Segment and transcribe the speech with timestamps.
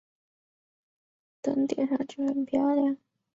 [1.41, 2.97] 但是点灯上去很漂亮